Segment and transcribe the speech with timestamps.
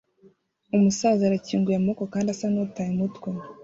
[0.75, 3.29] Umusaza arakinguye amaboko kandi asa n'utaye umutwe